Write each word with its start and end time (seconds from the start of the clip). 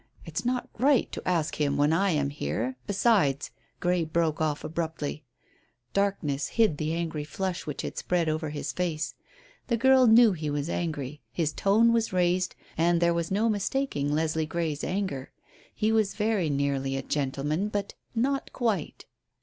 It's 0.25 0.43
not 0.43 0.67
right 0.79 1.11
to 1.11 1.21
ask 1.27 1.57
him 1.61 1.77
when 1.77 1.93
I 1.93 2.09
am 2.09 2.31
here, 2.31 2.75
besides" 2.87 3.51
Grey 3.79 4.03
broke 4.03 4.41
off 4.41 4.63
abruptly. 4.63 5.25
Darkness 5.93 6.47
hid 6.47 6.77
the 6.79 6.95
angry 6.95 7.23
flush 7.23 7.67
which 7.67 7.83
had 7.83 7.99
spread 7.99 8.27
over 8.27 8.49
his 8.49 8.71
face. 8.71 9.13
The 9.67 9.77
girl 9.77 10.07
knew 10.07 10.31
he 10.31 10.49
was 10.49 10.71
angry. 10.71 11.21
His 11.31 11.53
tone 11.53 11.93
was 11.93 12.11
raised, 12.11 12.55
and 12.79 12.99
there 12.99 13.13
was 13.13 13.29
no 13.29 13.47
mistaking 13.47 14.11
Leslie 14.11 14.47
Grey's 14.47 14.83
anger. 14.83 15.31
He 15.71 15.91
was 15.91 16.15
very 16.15 16.49
nearly 16.49 16.95
a 16.97 17.03
gentleman, 17.03 17.69
but 17.69 17.93
not 18.15 18.51
quite. 18.51 19.05